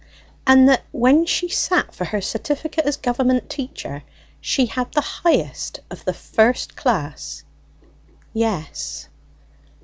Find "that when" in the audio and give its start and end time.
0.67-1.27